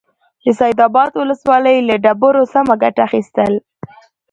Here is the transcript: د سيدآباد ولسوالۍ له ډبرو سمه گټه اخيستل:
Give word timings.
د 0.43 0.45
سيدآباد 0.59 1.11
ولسوالۍ 1.15 1.77
له 1.87 1.95
ډبرو 2.05 2.43
سمه 2.53 2.75
گټه 2.83 3.01
اخيستل: 3.07 3.53